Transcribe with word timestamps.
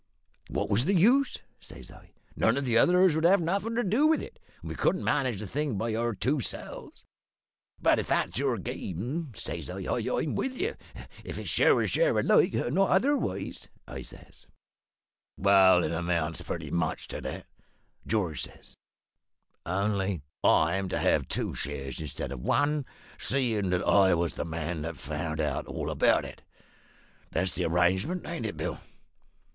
"`What 0.51 0.67
was 0.67 0.85
the 0.85 0.95
use?' 0.95 1.37
says 1.59 1.91
I. 1.91 2.11
`None 2.35 2.57
of 2.57 2.65
the 2.65 2.75
others 2.75 3.15
'd 3.15 3.23
have 3.23 3.39
nothin' 3.39 3.75
to 3.75 3.83
do 3.83 4.07
with 4.07 4.19
it, 4.23 4.39
and 4.59 4.69
we 4.69 4.75
couldn't 4.75 5.03
manage 5.03 5.39
the 5.39 5.45
thing 5.45 5.77
by 5.77 5.93
our 5.93 6.15
two 6.15 6.39
selves. 6.39 7.05
But 7.79 7.99
if 7.99 8.07
that's 8.07 8.39
your 8.39 8.57
game,' 8.57 9.31
says 9.35 9.69
I, 9.69 9.83
`I'm 9.83 10.23
in 10.23 10.33
with 10.33 10.59
you 10.59 10.73
if 11.23 11.37
it's 11.37 11.51
share 11.51 11.79
and 11.79 11.87
share 11.87 12.17
alike; 12.17 12.53
not 12.55 12.89
otherwise,' 12.89 13.67
I 13.87 14.01
says. 14.01 14.47
"`Well, 15.39 15.85
it 15.85 15.91
amounts 15.91 16.41
pretty 16.41 16.71
much 16.71 17.07
to 17.09 17.21
that,' 17.21 17.45
George 18.07 18.41
says, 18.41 18.73
`only 19.67 20.23
I'm 20.43 20.89
to 20.89 20.97
have 20.97 21.27
two 21.27 21.53
shares 21.53 22.01
instead 22.01 22.31
of 22.31 22.39
one, 22.39 22.87
seein' 23.19 23.69
that 23.69 23.83
I 23.83 24.15
was 24.15 24.33
the 24.33 24.45
man 24.45 24.81
that 24.81 24.97
found 24.97 25.39
out 25.39 25.67
all 25.67 25.91
about 25.91 26.25
it. 26.25 26.41
That's 27.29 27.53
the 27.53 27.65
arrangement, 27.65 28.25
ain't 28.25 28.47
it, 28.47 28.57
Bill?' 28.57 28.79